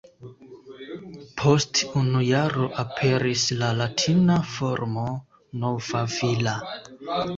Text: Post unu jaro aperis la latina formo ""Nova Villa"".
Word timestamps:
Post 1.41 1.81
unu 2.01 2.23
jaro 2.29 2.65
aperis 2.85 3.43
la 3.59 3.69
latina 3.83 4.39
formo 4.55 5.07
""Nova 5.65 6.03
Villa"". 6.19 6.57